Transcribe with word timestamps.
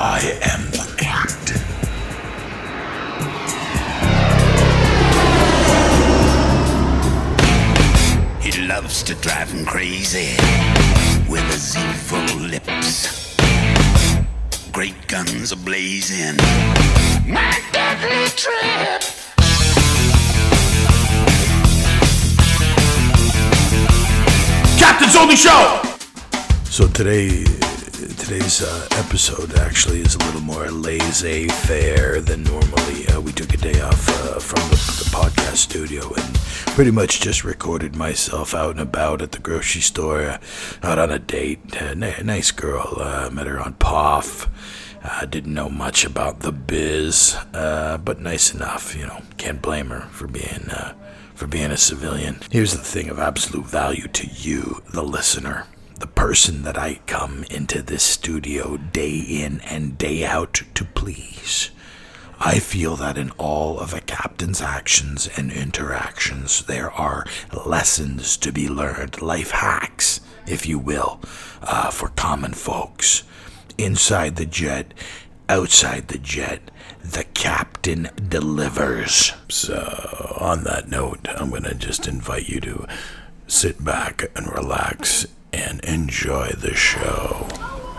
I 0.00 0.20
am 0.42 0.70
the 0.70 0.94
captain. 0.96 1.58
He 8.40 8.62
loves 8.68 9.02
to 9.02 9.14
drive 9.16 9.50
him 9.50 9.66
crazy 9.66 10.36
with 11.28 11.42
his 11.50 11.76
evil 11.76 12.38
lips. 12.46 13.34
Great 14.70 15.08
guns 15.08 15.52
are 15.52 15.56
blazing. 15.56 16.36
My 17.26 17.60
deadly 17.72 18.28
trip. 18.36 19.02
Captain's 24.78 25.16
Only 25.16 25.34
Show! 25.34 25.82
So 26.66 26.86
today, 26.86 27.44
today's 28.28 28.60
uh, 28.60 28.86
episode 28.90 29.56
actually 29.56 30.02
is 30.02 30.14
a 30.14 30.18
little 30.18 30.42
more 30.42 30.70
laissez-faire 30.70 32.20
than 32.20 32.42
normally. 32.42 33.06
Uh, 33.06 33.18
we 33.22 33.32
took 33.32 33.54
a 33.54 33.56
day 33.56 33.80
off 33.80 34.06
uh, 34.06 34.38
from 34.38 34.60
the, 34.68 34.76
the 34.76 35.08
podcast 35.10 35.56
studio 35.56 36.12
and 36.12 36.34
pretty 36.74 36.90
much 36.90 37.22
just 37.22 37.42
recorded 37.42 37.96
myself 37.96 38.54
out 38.54 38.72
and 38.72 38.80
about 38.80 39.22
at 39.22 39.32
the 39.32 39.38
grocery 39.38 39.80
store, 39.80 40.24
uh, 40.24 40.38
out 40.82 40.98
on 40.98 41.10
a 41.10 41.18
date. 41.18 41.58
Uh, 41.80 41.86
n- 41.86 42.26
nice 42.26 42.50
girl, 42.50 42.98
uh, 43.00 43.30
met 43.32 43.46
her 43.46 43.58
on 43.58 43.72
POF. 43.72 44.46
I 45.02 45.24
didn't 45.24 45.54
know 45.54 45.70
much 45.70 46.04
about 46.04 46.40
the 46.40 46.52
biz, 46.52 47.34
but 47.52 48.20
nice 48.20 48.52
enough. 48.52 48.94
You 48.94 49.06
know, 49.06 49.22
can't 49.38 49.62
blame 49.62 49.88
her 49.88 50.00
for 50.10 50.26
being 50.26 50.70
for 51.34 51.46
being 51.46 51.70
a 51.70 51.78
civilian. 51.78 52.40
Here's 52.50 52.72
the 52.72 52.84
thing 52.84 53.08
of 53.08 53.18
absolute 53.18 53.64
value 53.64 54.08
to 54.08 54.26
you, 54.26 54.82
the 54.92 55.02
listener, 55.02 55.64
the 55.98 56.06
person 56.06 56.62
that 56.62 56.78
I 56.78 57.00
come 57.06 57.44
into 57.50 57.82
this 57.82 58.02
studio 58.02 58.76
day 58.76 59.18
in 59.18 59.60
and 59.62 59.98
day 59.98 60.24
out 60.24 60.62
to 60.74 60.84
please. 60.84 61.70
I 62.40 62.60
feel 62.60 62.94
that 62.96 63.18
in 63.18 63.30
all 63.32 63.80
of 63.80 63.92
a 63.92 64.00
captain's 64.00 64.60
actions 64.60 65.28
and 65.36 65.50
interactions, 65.50 66.62
there 66.64 66.90
are 66.92 67.26
lessons 67.66 68.36
to 68.38 68.52
be 68.52 68.68
learned, 68.68 69.20
life 69.20 69.50
hacks, 69.50 70.20
if 70.46 70.66
you 70.66 70.78
will, 70.78 71.20
uh, 71.62 71.90
for 71.90 72.10
common 72.10 72.52
folks. 72.52 73.24
Inside 73.76 74.36
the 74.36 74.46
jet, 74.46 74.94
outside 75.48 76.08
the 76.08 76.18
jet, 76.18 76.70
the 77.02 77.24
captain 77.34 78.10
delivers. 78.28 79.32
So, 79.48 80.36
on 80.38 80.62
that 80.62 80.88
note, 80.88 81.26
I'm 81.28 81.50
going 81.50 81.64
to 81.64 81.74
just 81.74 82.06
invite 82.06 82.48
you 82.48 82.60
to 82.60 82.86
sit 83.48 83.84
back 83.84 84.30
and 84.36 84.46
relax 84.52 85.26
and 85.52 85.80
enjoy 85.80 86.48
the 86.50 86.74
show. 86.74 87.46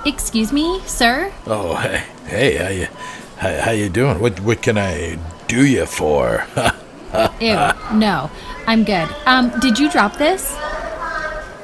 Excuse 0.05 0.53
me, 0.53 0.81
sir? 0.85 1.31
Oh, 1.45 1.75
hey, 1.75 2.03
hey, 2.25 2.55
how 2.57 2.69
you, 2.69 2.87
how, 3.37 3.61
how 3.61 3.71
you 3.71 3.89
doing? 3.89 4.19
What, 4.19 4.39
what 4.41 4.61
can 4.61 4.77
I 4.77 5.19
do 5.47 5.65
you 5.65 5.85
for? 5.85 6.45
Ew, 7.41 7.55
no, 7.93 8.29
I'm 8.67 8.83
good. 8.83 9.09
Um, 9.25 9.51
did 9.59 9.79
you 9.79 9.89
drop 9.89 10.17
this? 10.17 10.55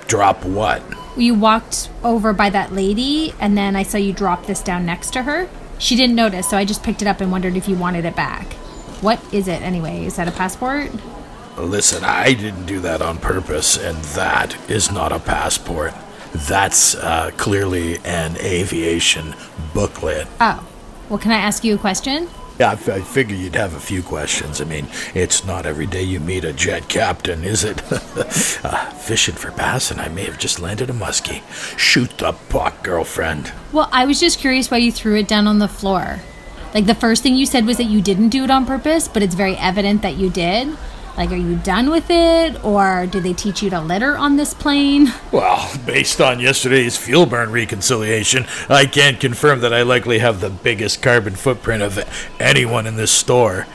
Drop 0.07 0.43
what? 0.43 0.81
You 1.17 1.33
walked 1.33 1.89
over 2.03 2.33
by 2.33 2.49
that 2.49 2.73
lady, 2.73 3.33
and 3.39 3.57
then 3.57 3.75
I 3.75 3.83
saw 3.83 3.97
you 3.97 4.11
drop 4.11 4.47
this 4.47 4.61
down 4.61 4.85
next 4.85 5.13
to 5.13 5.23
her. 5.23 5.47
She 5.77 5.95
didn't 5.95 6.15
notice, 6.15 6.49
so 6.49 6.57
I 6.57 6.65
just 6.65 6.83
picked 6.83 7.01
it 7.01 7.07
up 7.07 7.21
and 7.21 7.31
wondered 7.31 7.55
if 7.55 7.69
you 7.69 7.75
wanted 7.75 8.05
it 8.05 8.15
back. 8.15 8.53
What 9.01 9.21
is 9.33 9.47
it 9.47 9.61
anyway? 9.61 10.05
Is 10.05 10.15
that 10.17 10.27
a 10.27 10.31
passport? 10.31 10.91
Listen, 11.57 12.03
I 12.03 12.33
didn't 12.33 12.65
do 12.65 12.79
that 12.81 13.01
on 13.01 13.17
purpose, 13.17 13.77
and 13.77 13.97
that 14.15 14.57
is 14.69 14.91
not 14.91 15.11
a 15.11 15.19
passport. 15.19 15.93
That's 16.33 16.95
uh, 16.95 17.31
clearly 17.37 17.97
an 18.03 18.35
aviation 18.37 19.35
booklet. 19.73 20.27
Oh, 20.41 20.67
well, 21.09 21.19
can 21.19 21.31
I 21.31 21.37
ask 21.37 21.63
you 21.63 21.75
a 21.75 21.77
question? 21.77 22.27
Yeah, 22.59 22.71
I, 22.71 22.73
f- 22.73 22.89
I 22.89 23.01
figure 23.01 23.35
you'd 23.35 23.55
have 23.55 23.73
a 23.73 23.79
few 23.79 24.01
questions. 24.03 24.59
I 24.59 24.65
mean, 24.65 24.87
it's 25.13 25.45
not 25.45 25.65
every 25.65 25.85
day 25.85 26.03
you 26.03 26.19
meet 26.19 26.43
a 26.43 26.51
jet 26.51 26.89
captain, 26.89 27.43
is 27.43 27.63
it? 27.63 27.81
uh, 28.63 28.89
fishing 28.91 29.35
for 29.35 29.51
bass, 29.51 29.91
and 29.91 30.01
I 30.01 30.09
may 30.09 30.23
have 30.23 30.37
just 30.37 30.59
landed 30.59 30.89
a 30.89 30.93
muskie. 30.93 31.41
Shoot 31.77 32.17
the 32.17 32.33
puck, 32.49 32.83
girlfriend. 32.83 33.51
Well, 33.71 33.89
I 33.91 34.05
was 34.05 34.19
just 34.19 34.39
curious 34.39 34.69
why 34.71 34.77
you 34.77 34.91
threw 34.91 35.15
it 35.17 35.27
down 35.27 35.47
on 35.47 35.59
the 35.59 35.67
floor. 35.67 36.19
Like, 36.73 36.85
the 36.85 36.95
first 36.95 37.23
thing 37.23 37.35
you 37.35 37.45
said 37.45 37.65
was 37.65 37.77
that 37.77 37.85
you 37.85 38.01
didn't 38.01 38.29
do 38.29 38.43
it 38.43 38.51
on 38.51 38.65
purpose, 38.65 39.07
but 39.07 39.23
it's 39.23 39.35
very 39.35 39.55
evident 39.55 40.01
that 40.01 40.15
you 40.15 40.29
did. 40.29 40.77
Like, 41.17 41.31
are 41.31 41.35
you 41.37 41.55
done 41.57 41.89
with 41.89 42.09
it, 42.09 42.63
or 42.63 43.07
do 43.07 43.19
they 43.19 43.33
teach 43.33 43.63
you 43.63 43.69
to 43.69 43.79
litter 43.79 44.17
on 44.17 44.35
this 44.35 44.53
plane? 44.53 45.13
Well, 45.31 45.69
based 45.85 46.21
on 46.21 46.39
yesterday's 46.39 46.95
fuel 46.95 47.25
burn 47.25 47.51
reconciliation, 47.51 48.45
I 48.69 48.85
can 48.85 49.17
confirm 49.17 49.59
that 49.61 49.73
I 49.73 49.81
likely 49.81 50.19
have 50.19 50.39
the 50.39 50.49
biggest 50.49 51.01
carbon 51.01 51.35
footprint 51.35 51.83
of 51.83 51.99
anyone 52.39 52.87
in 52.87 52.95
this 52.95 53.11
store. 53.11 53.67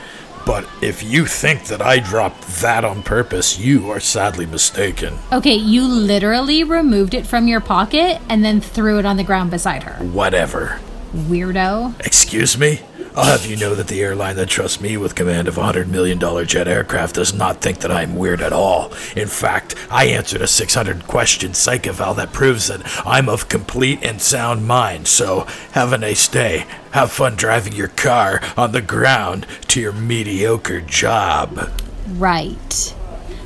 But 0.43 0.67
if 0.81 1.03
you 1.03 1.27
think 1.27 1.65
that 1.65 1.81
I 1.83 1.99
dropped 1.99 2.47
that 2.61 2.83
on 2.83 3.03
purpose, 3.03 3.59
you 3.59 3.91
are 3.91 3.99
sadly 3.99 4.47
mistaken. 4.47 5.19
Okay, 5.31 5.53
you 5.53 5.85
literally 5.85 6.63
removed 6.63 7.13
it 7.13 7.27
from 7.27 7.47
your 7.47 7.61
pocket 7.61 8.19
and 8.27 8.43
then 8.43 8.59
threw 8.59 8.97
it 8.97 9.05
on 9.05 9.17
the 9.17 9.23
ground 9.23 9.51
beside 9.51 9.83
her. 9.83 10.03
Whatever. 10.03 10.79
Weirdo. 11.13 11.99
Excuse 12.05 12.57
me? 12.57 12.79
I'll 13.13 13.25
have 13.25 13.45
you 13.45 13.57
know 13.57 13.75
that 13.75 13.87
the 13.87 14.01
airline 14.01 14.37
that 14.37 14.47
trusts 14.47 14.79
me 14.79 14.95
with 14.95 15.15
command 15.15 15.49
of 15.49 15.57
a 15.57 15.61
$100 15.61 15.87
million 15.87 16.17
jet 16.47 16.67
aircraft 16.67 17.15
does 17.15 17.33
not 17.33 17.59
think 17.59 17.79
that 17.79 17.91
I'm 17.91 18.15
weird 18.15 18.41
at 18.41 18.53
all. 18.53 18.93
In 19.17 19.27
fact, 19.27 19.75
I 19.89 20.05
answered 20.05 20.41
a 20.41 20.47
600 20.47 21.07
question 21.07 21.53
psych 21.53 21.87
eval 21.87 22.13
that 22.13 22.31
proves 22.31 22.67
that 22.67 22.81
I'm 23.05 23.27
of 23.27 23.49
complete 23.49 23.99
and 24.01 24.21
sound 24.21 24.65
mind. 24.65 25.09
So, 25.09 25.41
have 25.73 25.91
a 25.91 25.97
nice 25.97 26.29
day. 26.29 26.65
Have 26.91 27.11
fun 27.11 27.35
driving 27.35 27.73
your 27.73 27.89
car 27.89 28.41
on 28.55 28.71
the 28.71 28.81
ground 28.81 29.45
to 29.67 29.81
your 29.81 29.93
mediocre 29.93 30.79
job. 30.79 31.69
Right. 32.07 32.95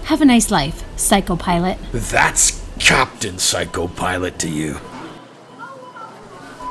Have 0.06 0.22
a 0.22 0.26
nice 0.26 0.52
life, 0.52 0.84
psychopilot. 0.96 1.80
That's 1.92 2.64
Captain 2.78 3.40
Psychopilot 3.40 4.38
to 4.40 4.50
you. 4.50 4.80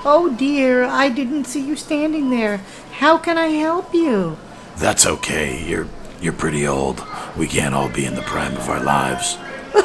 Oh 0.05 0.35
dear, 0.37 0.85
I 0.85 1.09
didn't 1.09 1.45
see 1.47 1.61
you 1.67 1.77
standing 1.77 2.31
there. 2.31 2.61
How 2.93 3.17
can 3.19 3.39
I 3.39 3.49
help 3.49 3.95
you? 3.95 4.37
That's 4.77 5.07
okay. 5.07 5.65
You're 5.65 5.89
you're 6.21 6.33
pretty 6.33 6.67
old. 6.67 7.03
We 7.37 7.47
can't 7.47 7.75
all 7.75 7.89
be 7.89 8.05
in 8.07 8.15
the 8.15 8.23
prime 8.23 8.57
of 8.57 8.69
our 8.69 8.83
lives. 8.83 9.39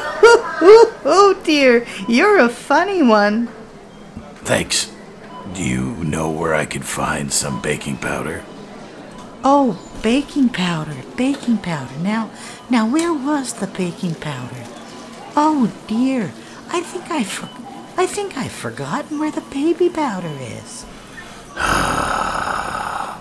Oh 1.02 1.40
dear, 1.44 1.86
you're 2.06 2.38
a 2.38 2.48
funny 2.50 3.02
one. 3.02 3.48
Thanks. 4.44 4.92
Do 5.54 5.64
you 5.64 5.94
know 6.04 6.30
where 6.30 6.54
I 6.54 6.66
could 6.66 6.84
find 6.84 7.32
some 7.32 7.62
baking 7.62 7.96
powder? 7.96 8.44
Oh, 9.42 9.80
baking 10.02 10.50
powder, 10.50 10.94
baking 11.16 11.58
powder. 11.58 11.96
Now, 11.98 12.30
now 12.68 12.86
where 12.86 13.12
was 13.14 13.54
the 13.54 13.66
baking 13.66 14.16
powder? 14.16 14.64
Oh 15.34 15.72
dear, 15.86 16.30
I 16.68 16.82
think 16.82 17.10
I 17.10 17.24
for- 17.24 17.48
I 18.00 18.06
think 18.06 18.34
I've 18.34 18.50
forgotten 18.50 19.18
where 19.18 19.30
the 19.30 19.42
baby 19.42 19.90
powder 19.90 20.32
is. 20.40 20.86
oh, 21.54 23.20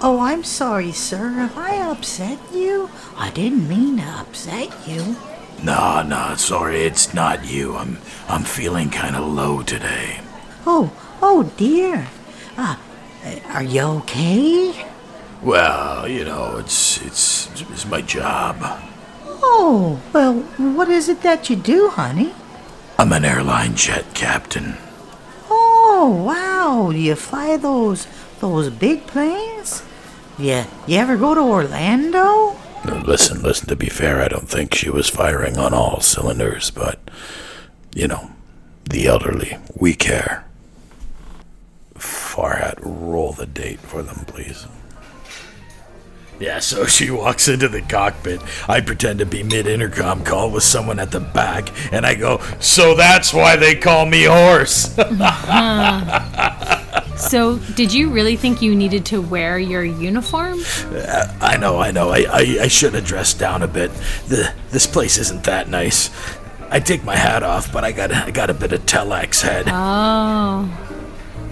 oh, 0.00 0.20
I'm 0.20 0.44
sorry, 0.44 0.92
sir. 0.92 1.30
Have 1.30 1.58
I 1.58 1.78
upset 1.78 2.38
you? 2.54 2.90
I 3.16 3.30
didn't 3.30 3.68
mean 3.68 3.96
to 3.96 4.04
upset 4.04 4.70
you. 4.86 5.16
No, 5.64 6.04
no, 6.04 6.36
sorry, 6.36 6.82
it's 6.82 7.12
not 7.12 7.44
you. 7.44 7.74
I'm 7.74 7.98
I'm 8.28 8.44
feeling 8.44 8.90
kind 8.90 9.16
of 9.16 9.26
low 9.26 9.64
today. 9.64 10.20
Oh, 10.64 10.92
oh 11.20 11.52
dear. 11.56 12.06
Ah, 12.56 12.78
uh, 13.26 13.40
are 13.52 13.64
you 13.64 13.82
okay? 13.98 14.86
Well, 15.42 16.06
you 16.06 16.24
know, 16.24 16.58
it's 16.58 17.02
it's 17.02 17.50
it's 17.62 17.84
my 17.84 18.02
job. 18.02 18.58
Oh, 19.26 20.00
well, 20.12 20.34
what 20.76 20.88
is 20.88 21.08
it 21.08 21.22
that 21.22 21.50
you 21.50 21.56
do, 21.56 21.88
honey? 21.88 22.32
I'm 23.00 23.12
an 23.12 23.24
airline 23.24 23.76
jet 23.76 24.04
captain. 24.12 24.76
Oh, 25.48 26.22
wow. 26.26 26.90
Do 26.90 26.98
you 26.98 27.14
fly 27.14 27.56
those 27.56 28.06
those 28.40 28.70
big 28.70 29.06
planes? 29.06 29.82
Yeah, 30.36 30.66
you 30.86 30.98
ever 30.98 31.16
go 31.16 31.34
to 31.34 31.40
Orlando? 31.40 32.56
Now, 32.84 33.02
Listen, 33.04 33.42
listen, 33.42 33.68
to 33.68 33.76
be 33.76 33.88
fair, 33.88 34.20
I 34.20 34.28
don't 34.28 34.48
think 34.48 34.74
she 34.74 34.90
was 34.90 35.08
firing 35.08 35.58
on 35.58 35.74
all 35.74 36.00
cylinders, 36.00 36.70
but, 36.70 36.98
you 37.94 38.06
know, 38.06 38.30
the 38.88 39.06
elderly, 39.06 39.58
we 39.74 39.94
care. 39.94 40.44
Farhat, 41.94 42.78
roll 42.80 43.32
the 43.32 43.46
date 43.46 43.80
for 43.80 44.02
them, 44.02 44.24
please. 44.26 44.66
Yeah, 46.38 46.60
so 46.60 46.86
she 46.86 47.10
walks 47.10 47.48
into 47.48 47.68
the 47.68 47.82
cockpit. 47.82 48.40
I 48.68 48.80
pretend 48.80 49.18
to 49.20 49.26
be 49.26 49.42
mid 49.42 49.66
intercom 49.66 50.24
call 50.24 50.50
with 50.50 50.62
someone 50.62 50.98
at 50.98 51.10
the 51.10 51.20
back, 51.20 51.68
and 51.92 52.06
I 52.06 52.14
go, 52.14 52.40
So 52.60 52.94
that's 52.94 53.32
why 53.34 53.56
they 53.56 53.74
call 53.74 54.06
me 54.06 54.24
horse. 54.24 54.96
Uh-huh. 55.20 57.16
So, 57.16 57.58
did 57.74 57.92
you 57.92 58.10
really 58.10 58.36
think 58.36 58.62
you 58.62 58.74
needed 58.76 59.04
to 59.06 59.20
wear 59.20 59.58
your 59.58 59.82
uniform? 59.84 60.60
Uh, 60.86 61.36
I 61.40 61.56
know, 61.56 61.78
I 61.80 61.90
know. 61.90 62.10
I, 62.10 62.24
I, 62.30 62.58
I 62.62 62.68
should 62.68 62.94
have 62.94 63.04
dressed 63.04 63.38
down 63.40 63.62
a 63.62 63.66
bit. 63.66 63.90
The 64.28 64.52
this 64.70 64.86
place 64.86 65.18
isn't 65.18 65.44
that 65.44 65.68
nice. 65.68 66.10
I 66.70 66.78
take 66.80 67.02
my 67.02 67.16
hat 67.16 67.42
off, 67.42 67.72
but 67.72 67.82
I 67.82 67.92
got 67.92 68.12
I 68.12 68.30
got 68.30 68.50
a 68.50 68.54
bit 68.54 68.72
of 68.72 68.86
telex 68.86 69.42
head. 69.42 69.66
Oh. 69.68 70.87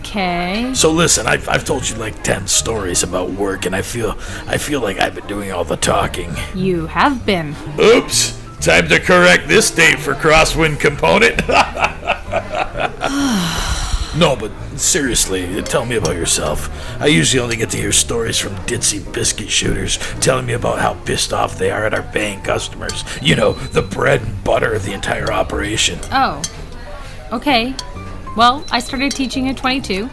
Okay. 0.06 0.72
So 0.74 0.92
listen, 0.92 1.26
I've, 1.26 1.48
I've 1.48 1.64
told 1.64 1.88
you 1.88 1.96
like 1.96 2.22
ten 2.22 2.46
stories 2.46 3.02
about 3.02 3.30
work, 3.30 3.66
and 3.66 3.74
I 3.74 3.82
feel 3.82 4.10
I 4.46 4.56
feel 4.56 4.80
like 4.80 5.00
I've 5.00 5.14
been 5.14 5.26
doing 5.26 5.52
all 5.52 5.64
the 5.64 5.76
talking. 5.76 6.32
You 6.54 6.86
have 6.86 7.26
been. 7.26 7.54
Oops! 7.80 8.40
Time 8.60 8.88
to 8.88 9.00
correct 9.00 9.48
this 9.48 9.70
date 9.70 9.98
for 9.98 10.14
crosswind 10.14 10.80
component. 10.80 11.46
no, 14.16 14.36
but 14.36 14.50
seriously, 14.78 15.62
tell 15.62 15.84
me 15.84 15.96
about 15.96 16.16
yourself. 16.16 16.70
I 17.00 17.06
usually 17.06 17.42
only 17.42 17.56
get 17.56 17.70
to 17.70 17.76
hear 17.76 17.92
stories 17.92 18.38
from 18.38 18.54
ditzy 18.66 19.00
biscuit 19.12 19.50
shooters 19.50 19.98
telling 20.20 20.46
me 20.46 20.54
about 20.54 20.78
how 20.78 20.94
pissed 21.04 21.32
off 21.32 21.58
they 21.58 21.70
are 21.70 21.84
at 21.84 21.94
our 21.94 22.02
paying 22.02 22.40
customers. 22.42 23.04
You 23.20 23.36
know, 23.36 23.52
the 23.52 23.82
bread 23.82 24.22
and 24.22 24.44
butter 24.44 24.72
of 24.72 24.84
the 24.84 24.92
entire 24.92 25.32
operation. 25.32 25.98
Oh. 26.10 26.42
Okay. 27.32 27.74
Well, 28.36 28.62
I 28.70 28.80
started 28.80 29.12
teaching 29.12 29.48
at 29.48 29.56
22. 29.56 30.10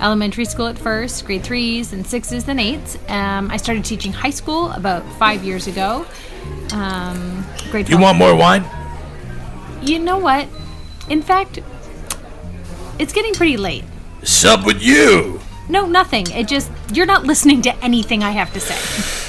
Elementary 0.00 0.44
school 0.44 0.68
at 0.68 0.78
first, 0.78 1.26
grade 1.26 1.42
threes 1.42 1.92
and 1.92 2.06
sixes, 2.06 2.46
and 2.48 2.60
eights. 2.60 2.96
Um, 3.08 3.50
I 3.50 3.56
started 3.56 3.84
teaching 3.84 4.12
high 4.12 4.30
school 4.30 4.70
about 4.70 5.02
five 5.14 5.42
years 5.42 5.66
ago. 5.66 6.06
Um, 6.72 7.44
grade. 7.70 7.88
You 7.88 7.98
want 7.98 8.18
more 8.18 8.36
wine? 8.36 8.64
You 9.82 9.98
know 9.98 10.18
what? 10.18 10.48
In 11.08 11.22
fact, 11.22 11.58
it's 13.00 13.12
getting 13.12 13.34
pretty 13.34 13.56
late. 13.56 13.84
Sup 14.22 14.64
with 14.64 14.80
you? 14.80 15.40
No, 15.68 15.86
nothing. 15.86 16.30
It 16.30 16.46
just 16.46 16.70
you're 16.92 17.06
not 17.06 17.24
listening 17.24 17.62
to 17.62 17.74
anything 17.84 18.22
I 18.22 18.30
have 18.30 18.52
to 18.52 18.60
say. 18.60 19.25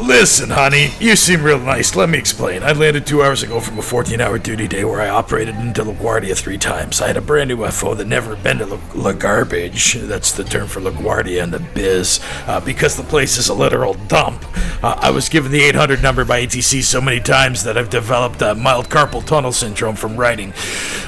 Listen, 0.00 0.48
honey, 0.48 0.90
you 0.98 1.14
seem 1.14 1.42
real 1.42 1.58
nice. 1.58 1.94
Let 1.94 2.08
me 2.08 2.16
explain. 2.16 2.62
I 2.62 2.72
landed 2.72 3.06
two 3.06 3.22
hours 3.22 3.42
ago 3.42 3.60
from 3.60 3.78
a 3.78 3.82
14 3.82 4.18
hour 4.18 4.38
duty 4.38 4.66
day 4.66 4.82
where 4.82 5.00
I 5.00 5.10
operated 5.10 5.56
into 5.56 5.84
LaGuardia 5.84 6.34
three 6.34 6.56
times. 6.56 7.02
I 7.02 7.08
had 7.08 7.18
a 7.18 7.20
brand 7.20 7.48
new 7.48 7.66
FO 7.66 7.94
that 7.94 8.06
never 8.06 8.34
been 8.34 8.58
to 8.58 8.66
La, 8.66 8.78
La 8.94 9.12
Garbage. 9.12 9.94
That's 9.94 10.32
the 10.32 10.42
term 10.42 10.68
for 10.68 10.80
LaGuardia 10.80 11.42
in 11.42 11.50
the 11.50 11.60
biz. 11.60 12.18
Uh, 12.46 12.60
because 12.60 12.96
the 12.96 13.02
place 13.02 13.36
is 13.36 13.50
a 13.50 13.54
literal 13.54 13.94
dump. 14.08 14.42
Uh, 14.82 14.98
I 14.98 15.10
was 15.10 15.28
given 15.28 15.52
the 15.52 15.62
800 15.64 16.02
number 16.02 16.24
by 16.24 16.46
ATC 16.46 16.82
so 16.82 17.02
many 17.02 17.20
times 17.20 17.64
that 17.64 17.76
I've 17.76 17.90
developed 17.90 18.40
uh, 18.40 18.54
mild 18.54 18.88
carpal 18.88 19.24
tunnel 19.24 19.52
syndrome 19.52 19.96
from 19.96 20.16
writing. 20.16 20.54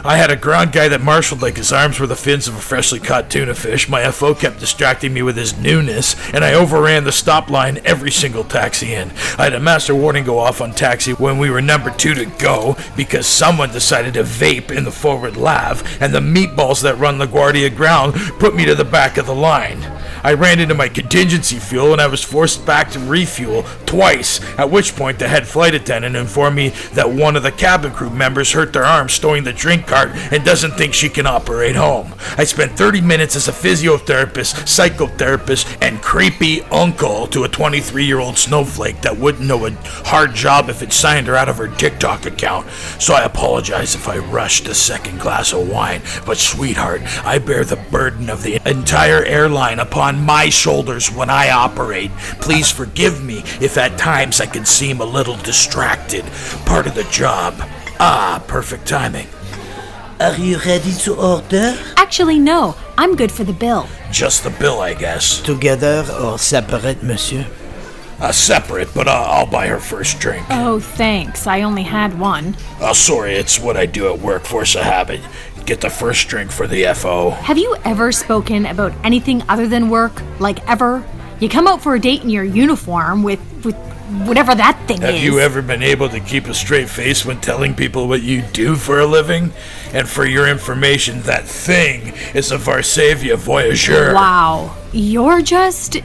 I 0.04 0.18
had 0.18 0.30
a 0.30 0.36
ground 0.36 0.72
guy 0.72 0.88
that 0.88 1.00
marshaled 1.00 1.40
like 1.40 1.56
his 1.56 1.72
arms 1.72 1.98
were 1.98 2.06
the 2.06 2.16
fins 2.16 2.46
of 2.46 2.56
a 2.56 2.60
freshly 2.60 3.00
caught 3.00 3.30
tuna 3.30 3.54
fish. 3.54 3.88
My 3.88 4.10
FO 4.10 4.34
kept 4.34 4.60
distracting 4.60 5.14
me 5.14 5.22
with 5.22 5.36
his 5.36 5.56
newness, 5.56 6.14
and 6.34 6.44
I 6.44 6.54
overran 6.54 7.04
the 7.04 7.12
stop 7.12 7.48
line 7.48 7.80
every 7.84 8.10
single 8.10 8.44
taxi 8.44 8.81
in. 8.82 9.10
I 9.38 9.44
had 9.44 9.54
a 9.54 9.60
master 9.60 9.94
warning 9.94 10.24
go 10.24 10.38
off 10.38 10.60
on 10.60 10.72
taxi 10.72 11.12
when 11.12 11.38
we 11.38 11.50
were 11.50 11.62
number 11.62 11.90
two 11.90 12.14
to 12.14 12.26
go 12.26 12.76
because 12.96 13.26
someone 13.26 13.70
decided 13.70 14.14
to 14.14 14.22
vape 14.22 14.70
in 14.70 14.84
the 14.84 14.90
forward 14.90 15.36
lav, 15.36 15.82
and 16.00 16.12
the 16.12 16.20
meatballs 16.20 16.82
that 16.82 16.98
run 16.98 17.18
LaGuardia 17.18 17.74
ground 17.74 18.14
put 18.38 18.54
me 18.54 18.64
to 18.64 18.74
the 18.74 18.84
back 18.84 19.16
of 19.16 19.26
the 19.26 19.34
line. 19.34 19.80
I 20.24 20.34
ran 20.34 20.60
into 20.60 20.74
my 20.74 20.88
contingency 20.88 21.58
fuel 21.58 21.92
and 21.92 22.00
I 22.00 22.06
was 22.06 22.22
forced 22.22 22.64
back 22.64 22.90
to 22.92 22.98
refuel 22.98 23.64
twice, 23.86 24.40
at 24.58 24.70
which 24.70 24.94
point 24.94 25.18
the 25.18 25.28
head 25.28 25.46
flight 25.46 25.74
attendant 25.74 26.16
informed 26.16 26.56
me 26.56 26.70
that 26.94 27.10
one 27.10 27.36
of 27.36 27.42
the 27.42 27.52
cabin 27.52 27.92
crew 27.92 28.10
members 28.10 28.52
hurt 28.52 28.72
their 28.72 28.84
arm 28.84 29.08
stowing 29.08 29.44
the 29.44 29.52
drink 29.52 29.86
cart 29.86 30.10
and 30.32 30.44
doesn't 30.44 30.72
think 30.72 30.94
she 30.94 31.08
can 31.08 31.26
operate 31.26 31.76
home. 31.76 32.14
I 32.38 32.44
spent 32.44 32.72
30 32.72 33.00
minutes 33.00 33.36
as 33.36 33.48
a 33.48 33.52
physiotherapist, 33.52 34.64
psychotherapist, 34.64 35.78
and 35.80 36.00
creepy 36.00 36.62
uncle 36.62 37.26
to 37.28 37.44
a 37.44 37.48
23 37.48 38.04
year 38.04 38.20
old 38.20 38.38
snowflake 38.38 39.00
that 39.02 39.16
wouldn't 39.16 39.46
know 39.46 39.66
a 39.66 39.70
hard 40.04 40.34
job 40.34 40.68
if 40.68 40.82
it 40.82 40.92
signed 40.92 41.26
her 41.26 41.36
out 41.36 41.48
of 41.48 41.56
her 41.56 41.68
TikTok 41.68 42.26
account. 42.26 42.68
So 42.98 43.14
I 43.14 43.24
apologize 43.24 43.94
if 43.94 44.08
I 44.08 44.18
rushed 44.18 44.68
a 44.68 44.74
second 44.74 45.20
glass 45.20 45.52
of 45.52 45.68
wine, 45.68 46.02
but 46.24 46.38
sweetheart, 46.38 47.02
I 47.24 47.38
bear 47.38 47.64
the 47.64 47.76
burden 47.76 48.30
of 48.30 48.42
the 48.42 48.60
entire 48.68 49.24
airline 49.24 49.78
upon 49.78 50.11
my 50.20 50.48
shoulders 50.48 51.10
when 51.10 51.30
I 51.30 51.50
operate. 51.50 52.10
Please 52.40 52.70
forgive 52.70 53.22
me 53.22 53.38
if 53.60 53.78
at 53.78 53.98
times 53.98 54.40
I 54.40 54.46
can 54.46 54.64
seem 54.64 55.00
a 55.00 55.04
little 55.04 55.36
distracted. 55.36 56.24
Part 56.66 56.86
of 56.86 56.94
the 56.94 57.04
job. 57.04 57.54
Ah, 58.00 58.42
perfect 58.46 58.86
timing. 58.86 59.28
Are 60.20 60.36
you 60.36 60.58
ready 60.58 60.92
to 60.92 61.14
order? 61.16 61.76
Actually, 61.96 62.38
no. 62.38 62.76
I'm 62.96 63.16
good 63.16 63.32
for 63.32 63.44
the 63.44 63.52
bill. 63.52 63.88
Just 64.12 64.44
the 64.44 64.50
bill, 64.50 64.80
I 64.80 64.94
guess. 64.94 65.40
Together 65.40 66.06
or 66.20 66.38
separate, 66.38 67.02
monsieur? 67.02 67.46
Uh, 68.20 68.30
separate, 68.30 68.88
but 68.94 69.08
uh, 69.08 69.26
I'll 69.28 69.50
buy 69.50 69.66
her 69.66 69.80
first 69.80 70.20
drink. 70.20 70.46
Oh, 70.48 70.78
thanks. 70.78 71.48
I 71.48 71.62
only 71.62 71.82
had 71.82 72.16
one. 72.20 72.56
Oh, 72.80 72.92
sorry, 72.92 73.34
it's 73.34 73.58
what 73.58 73.76
I 73.76 73.86
do 73.86 74.12
at 74.12 74.20
work, 74.20 74.44
force 74.44 74.76
a 74.76 74.84
habit. 74.84 75.20
Get 75.66 75.80
the 75.80 75.90
first 75.90 76.28
drink 76.28 76.50
for 76.50 76.66
the 76.66 76.92
FO. 76.94 77.30
Have 77.30 77.58
you 77.58 77.76
ever 77.84 78.12
spoken 78.12 78.66
about 78.66 78.92
anything 79.04 79.42
other 79.48 79.68
than 79.68 79.88
work? 79.90 80.22
Like 80.40 80.66
ever? 80.68 81.04
You 81.40 81.48
come 81.48 81.66
out 81.66 81.82
for 81.82 81.94
a 81.94 82.00
date 82.00 82.22
in 82.22 82.30
your 82.30 82.44
uniform 82.44 83.22
with 83.22 83.40
with 83.64 83.76
whatever 84.26 84.54
that 84.54 84.78
thing 84.86 85.00
Have 85.00 85.10
is. 85.10 85.16
Have 85.16 85.24
you 85.24 85.40
ever 85.40 85.62
been 85.62 85.82
able 85.82 86.08
to 86.08 86.20
keep 86.20 86.46
a 86.46 86.54
straight 86.54 86.88
face 86.88 87.24
when 87.24 87.40
telling 87.40 87.74
people 87.74 88.08
what 88.08 88.22
you 88.22 88.42
do 88.42 88.76
for 88.76 89.00
a 89.00 89.06
living? 89.06 89.52
And 89.92 90.08
for 90.08 90.24
your 90.24 90.48
information, 90.48 91.22
that 91.22 91.46
thing 91.46 92.14
is 92.34 92.50
a 92.50 92.58
Varsavia 92.58 93.36
Voyageur. 93.36 94.14
Wow. 94.14 94.76
You're 94.92 95.42
just 95.42 95.96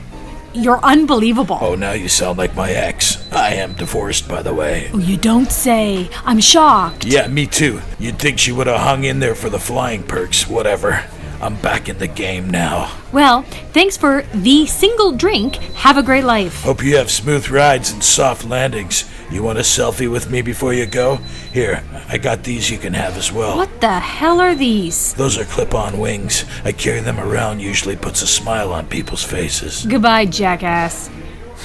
you're 0.54 0.80
unbelievable. 0.84 1.58
Oh, 1.62 1.76
now 1.76 1.92
you 1.92 2.08
sound 2.08 2.38
like 2.38 2.56
my 2.56 2.72
ex. 2.72 3.17
I 3.38 3.54
am 3.54 3.74
divorced, 3.74 4.28
by 4.28 4.42
the 4.42 4.54
way. 4.54 4.90
Oh, 4.94 4.98
you 4.98 5.16
don't 5.16 5.52
say. 5.52 6.10
I'm 6.26 6.40
shocked. 6.40 7.06
Yeah, 7.06 7.28
me 7.28 7.46
too. 7.46 7.82
You'd 8.00 8.18
think 8.18 8.40
she 8.40 8.52
would 8.52 8.66
have 8.66 8.80
hung 8.80 9.04
in 9.04 9.20
there 9.20 9.36
for 9.36 9.50
the 9.50 9.60
flying 9.60 10.02
perks, 10.02 10.48
whatever. 10.48 11.06
I'm 11.40 11.56
back 11.62 11.88
in 11.88 12.00
the 12.00 12.08
game 12.08 12.50
now. 12.50 12.92
Well, 13.12 13.44
thanks 13.74 13.96
for 13.96 14.24
the 14.34 14.66
single 14.66 15.12
drink. 15.12 15.58
Have 15.76 15.98
a 15.98 16.02
great 16.02 16.24
life. 16.24 16.64
Hope 16.64 16.84
you 16.84 16.98
have 16.98 17.12
smooth 17.12 17.50
rides 17.50 17.92
and 17.92 18.04
soft 18.04 18.44
landings. 18.44 19.08
You 19.30 19.44
want 19.44 19.60
a 19.60 19.62
selfie 19.62 20.12
with 20.12 20.32
me 20.32 20.42
before 20.42 20.74
you 20.74 20.88
go? 20.88 21.18
Here, 21.54 21.84
I 22.10 22.18
got 22.18 22.44
these 22.44 22.72
you 22.72 22.80
can 22.80 22.96
have 22.96 23.18
as 23.18 23.32
well. 23.32 23.56
What 23.56 23.82
the 23.82 24.00
hell 24.00 24.40
are 24.40 24.56
these? 24.56 25.14
Those 25.14 25.38
are 25.38 25.46
clip 25.46 25.76
on 25.76 26.00
wings. 26.00 26.44
I 26.66 26.72
carry 26.72 27.02
them 27.02 27.20
around, 27.20 27.60
usually 27.60 27.96
puts 27.96 28.24
a 28.24 28.28
smile 28.28 28.74
on 28.74 28.88
people's 28.88 29.24
faces. 29.24 29.86
Goodbye, 29.86 30.26
jackass. 30.26 31.10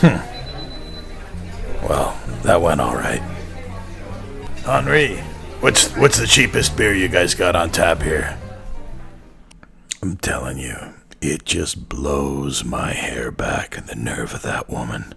Hmm. 0.00 0.31
Well, 1.82 2.18
that 2.42 2.62
went 2.62 2.80
all 2.80 2.94
right. 2.94 3.22
Henri, 4.64 5.16
what's 5.60 5.88
what's 5.96 6.18
the 6.18 6.26
cheapest 6.26 6.76
beer 6.76 6.94
you 6.94 7.08
guys 7.08 7.34
got 7.34 7.56
on 7.56 7.70
tap 7.70 8.02
here? 8.02 8.38
I'm 10.00 10.16
telling 10.16 10.58
you, 10.58 10.94
it 11.20 11.44
just 11.44 11.88
blows 11.88 12.64
my 12.64 12.92
hair 12.92 13.30
back 13.30 13.76
and 13.76 13.86
the 13.86 13.94
nerve 13.94 14.34
of 14.34 14.42
that 14.42 14.70
woman. 14.70 15.14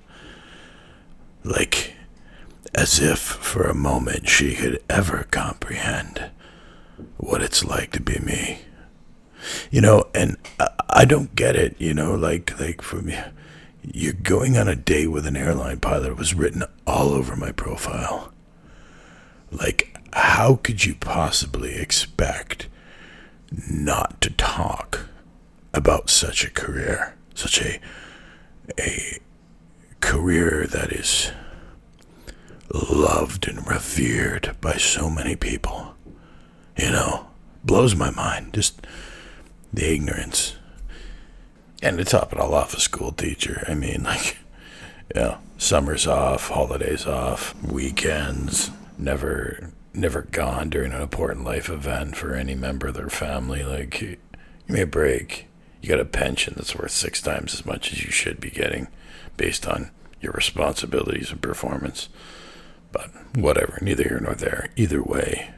Like 1.43 1.93
as 2.73 2.99
if 2.99 3.19
for 3.19 3.63
a 3.63 3.73
moment 3.75 4.27
she 4.27 4.55
could 4.55 4.83
ever 4.89 5.27
comprehend 5.31 6.29
what 7.17 7.41
it's 7.41 7.63
like 7.63 7.91
to 7.91 8.01
be 8.01 8.19
me. 8.19 8.59
You 9.71 9.81
know, 9.81 10.05
and 10.13 10.37
I, 10.59 10.69
I 10.89 11.05
don't 11.05 11.35
get 11.35 11.55
it, 11.55 11.75
you 11.79 11.93
know, 11.93 12.15
like 12.15 12.59
like 12.59 12.81
for 12.81 13.01
me 13.01 13.17
you're 13.93 14.13
going 14.13 14.57
on 14.57 14.67
a 14.67 14.75
date 14.75 15.07
with 15.07 15.25
an 15.25 15.37
airline 15.37 15.79
pilot 15.79 16.17
was 16.17 16.33
written 16.33 16.63
all 16.87 17.09
over 17.09 17.35
my 17.35 17.51
profile. 17.51 18.31
Like, 19.51 19.97
how 20.13 20.55
could 20.55 20.85
you 20.85 20.95
possibly 20.95 21.75
expect 21.75 22.67
not 23.69 24.19
to 24.21 24.29
talk 24.31 25.07
about 25.73 26.09
such 26.09 26.43
a 26.43 26.51
career? 26.51 27.15
Such 27.33 27.61
a 27.61 27.79
a 28.79 29.19
career 29.99 30.65
that 30.67 30.91
is 30.91 31.31
loved 32.73 33.47
and 33.47 33.67
revered 33.67 34.55
by 34.59 34.73
so 34.77 35.09
many 35.09 35.35
people. 35.35 35.95
You 36.77 36.91
know, 36.91 37.27
blows 37.63 37.95
my 37.95 38.09
mind. 38.09 38.53
Just 38.53 38.87
the 39.71 39.93
ignorance. 39.93 40.55
And 41.81 41.97
to 41.97 42.05
top 42.05 42.33
it 42.33 42.39
all 42.39 42.53
off, 42.53 42.73
a 42.73 42.79
school 42.79 43.11
teacher. 43.11 43.65
I 43.67 43.73
mean, 43.73 44.03
like, 44.05 44.37
you 45.13 45.21
know, 45.21 45.37
summers 45.57 46.07
off, 46.07 46.49
holidays 46.49 47.05
off, 47.05 47.55
weekends, 47.63 48.71
never, 48.97 49.71
never 49.93 50.23
gone 50.23 50.69
during 50.69 50.93
an 50.93 51.01
important 51.01 51.45
life 51.45 51.69
event 51.69 52.15
for 52.15 52.33
any 52.33 52.55
member 52.55 52.87
of 52.87 52.95
their 52.95 53.09
family. 53.09 53.63
Like, 53.63 53.99
give 53.99 54.19
me 54.67 54.81
a 54.81 54.87
break. 54.87 55.47
You 55.81 55.89
got 55.89 55.99
a 55.99 56.05
pension 56.05 56.53
that's 56.57 56.75
worth 56.75 56.91
six 56.91 57.21
times 57.21 57.53
as 57.53 57.65
much 57.65 57.91
as 57.91 58.03
you 58.03 58.11
should 58.11 58.39
be 58.39 58.49
getting 58.49 58.87
based 59.37 59.67
on 59.67 59.91
your 60.21 60.33
responsibilities 60.33 61.31
and 61.31 61.41
performance. 61.41 62.09
But 62.91 63.11
whatever, 63.35 63.77
neither 63.81 64.03
here 64.03 64.19
nor 64.19 64.33
there. 64.33 64.69
Either 64.75 65.03
way, 65.03 65.51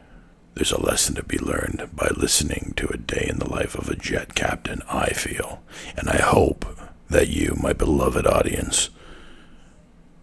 there's 0.57 0.71
a 0.71 0.81
lesson 0.81 1.13
to 1.13 1.21
be 1.21 1.37
learned 1.37 1.87
by 1.95 2.07
listening 2.17 2.73
to 2.75 2.87
a 2.91 2.97
day 2.97 3.27
in 3.29 3.37
the 3.37 3.47
life 3.47 3.75
of 3.75 3.89
a 3.89 3.95
jet 3.95 4.33
captain, 4.33 4.81
I 4.89 5.09
feel. 5.09 5.61
And 5.95 6.09
I 6.09 6.17
hope 6.17 6.65
that 7.11 7.27
you, 7.27 7.55
my 7.61 7.73
beloved 7.73 8.25
audience, 8.25 8.89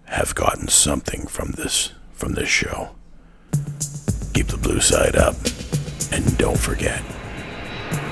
have 0.07 0.35
gotten 0.35 0.67
something 0.67 1.29
from 1.29 1.53
this 1.53 1.93
from 2.15 2.33
this 2.33 2.49
show. 2.49 2.97
Keep 4.33 4.49
the 4.49 4.59
blue 4.61 4.81
side 4.81 5.15
up 5.15 5.37
and 6.11 6.37
don't 6.37 6.59
forget 6.59 7.03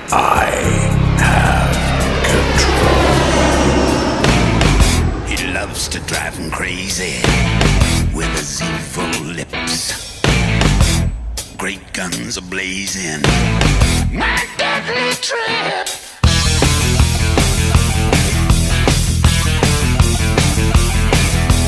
I 0.09 0.92
guns 12.17 12.39
blazing. 12.39 13.21
My 14.11 14.45
deadly. 14.57 15.42